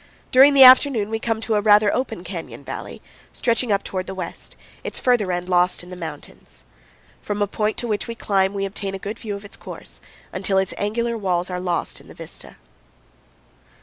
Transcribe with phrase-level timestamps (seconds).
[0.31, 4.15] During the afternoon we come to a rather open canyon valley, stretching up toward the
[4.15, 6.63] west, its farther end lost in the mountains.
[7.21, 10.01] From a point to which we climb we obtain a good view of its course,
[10.33, 12.55] until its angular walls are lost in the vista.